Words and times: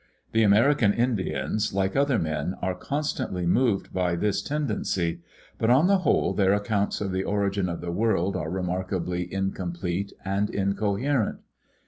The 0.31 0.41
American 0.41 0.93
Indians 0.93 1.75
like 1.75 1.95
other 1.95 2.17
men 2.17 2.55
are 2.59 2.73
constantly 2.73 3.45
moved 3.45 3.93
by 3.93 4.15
this 4.15 4.41
tendency, 4.41 5.19
but 5.59 5.69
on 5.69 5.85
the 5.85 5.99
whole 5.99 6.33
their 6.33 6.53
accounts 6.53 7.01
of 7.01 7.11
the 7.11 7.21
origin 7.23 7.69
of 7.69 7.81
the 7.81 7.91
world 7.91 8.35
are 8.35 8.49
remarkably 8.49 9.31
incomplete 9.31 10.11
and 10.25 10.49
incoherent. 10.49 11.41